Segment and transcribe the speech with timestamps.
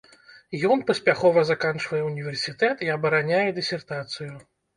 [0.75, 4.33] Ён паспяхова заканчвае ўніверсітэт і абараняе дысертацыю.